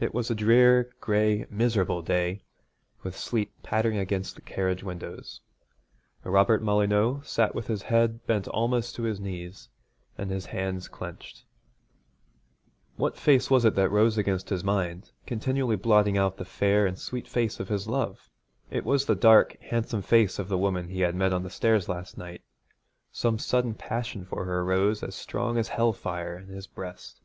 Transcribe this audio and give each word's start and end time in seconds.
It 0.00 0.14
was 0.14 0.30
a 0.30 0.34
drear, 0.34 0.90
gray, 1.02 1.44
miserable 1.50 2.00
day, 2.00 2.44
with 3.02 3.14
sleet 3.14 3.52
pattering 3.62 3.98
against 3.98 4.36
the 4.36 4.40
carriage 4.40 4.82
windows. 4.82 5.42
Robert 6.24 6.62
Molyneux 6.62 7.20
sat 7.22 7.54
with 7.54 7.66
his 7.66 7.82
head 7.82 8.24
bent 8.26 8.48
almost 8.48 8.94
to 8.94 9.02
his 9.02 9.20
knees, 9.20 9.68
and 10.16 10.30
his 10.30 10.46
hands 10.46 10.88
clenched. 10.88 11.44
What 12.96 13.18
face 13.18 13.50
was 13.50 13.66
it 13.66 13.76
rose 13.76 14.16
against 14.16 14.48
his 14.48 14.64
mind, 14.64 15.10
continually 15.26 15.76
blotting 15.76 16.16
out 16.16 16.38
the 16.38 16.46
fair 16.46 16.86
and 16.86 16.98
sweet 16.98 17.28
face 17.28 17.60
of 17.60 17.68
his 17.68 17.86
love? 17.86 18.30
It 18.70 18.86
was 18.86 19.04
the 19.04 19.14
dark, 19.14 19.60
handsome 19.60 20.00
face 20.00 20.38
of 20.38 20.48
the 20.48 20.56
woman 20.56 20.88
he 20.88 21.00
had 21.00 21.14
met 21.14 21.34
on 21.34 21.42
the 21.42 21.50
stairs 21.50 21.86
last 21.86 22.16
night. 22.16 22.40
Some 23.10 23.38
sudden 23.38 23.74
passion 23.74 24.24
for 24.24 24.46
her 24.46 24.64
rose 24.64 25.02
as 25.02 25.14
strong 25.14 25.58
as 25.58 25.68
hell 25.68 25.92
fire 25.92 26.38
in 26.38 26.46
his 26.46 26.66
breast. 26.66 27.20